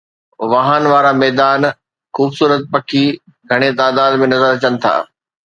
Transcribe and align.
واهڻ 0.51 0.81
وارا 0.91 1.11
ميدان، 1.21 1.61
خوبصورت 2.15 2.63
پکي 2.73 3.05
گهڻي 3.49 3.69
تعداد 3.79 4.11
۾ 4.23 4.27
نظر 4.33 4.49
اچن 4.55 4.73
ٿا. 4.83 4.93